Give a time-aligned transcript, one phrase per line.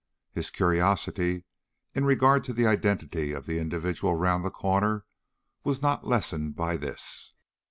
[0.31, 1.43] His curiosity
[1.93, 5.05] in regard to the identity of the individual round the corner
[5.63, 7.33] was not lessened by this.